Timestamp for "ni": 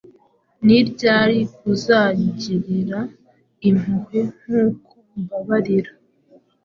0.65-0.77